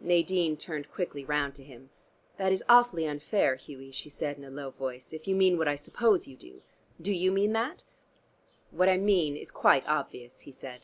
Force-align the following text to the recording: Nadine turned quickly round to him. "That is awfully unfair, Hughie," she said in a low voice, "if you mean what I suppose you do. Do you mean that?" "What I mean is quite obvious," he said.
Nadine 0.00 0.56
turned 0.56 0.90
quickly 0.90 1.24
round 1.24 1.54
to 1.54 1.62
him. 1.62 1.90
"That 2.38 2.50
is 2.50 2.64
awfully 2.68 3.06
unfair, 3.06 3.54
Hughie," 3.54 3.92
she 3.92 4.08
said 4.10 4.36
in 4.36 4.42
a 4.42 4.50
low 4.50 4.70
voice, 4.70 5.12
"if 5.12 5.28
you 5.28 5.36
mean 5.36 5.56
what 5.56 5.68
I 5.68 5.76
suppose 5.76 6.26
you 6.26 6.36
do. 6.36 6.62
Do 7.00 7.12
you 7.12 7.30
mean 7.30 7.52
that?" 7.52 7.84
"What 8.72 8.88
I 8.88 8.96
mean 8.96 9.36
is 9.36 9.52
quite 9.52 9.86
obvious," 9.86 10.40
he 10.40 10.50
said. 10.50 10.80